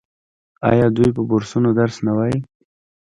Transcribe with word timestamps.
آیا 0.69 0.87
دوی 0.95 1.09
په 1.15 1.21
بورسونو 1.29 1.69
درس 1.79 1.95
نه 2.07 2.11
وايي؟ 2.17 2.37